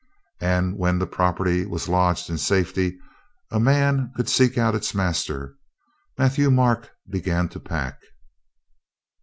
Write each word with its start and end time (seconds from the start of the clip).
And 0.39 0.79
when 0.79 0.97
the 0.97 1.05
prop 1.05 1.37
erty 1.37 1.63
was 1.67 1.87
lodged 1.87 2.27
in 2.31 2.39
safety, 2.39 2.97
a 3.51 3.59
man 3.59 4.11
could 4.15 4.27
seek 4.29 4.57
out 4.57 4.73
its 4.73 4.95
master. 4.95 5.59
Matthieu 6.17 6.49
Marc 6.49 6.89
began 7.07 7.47
to 7.49 7.59
pack. 7.59 7.99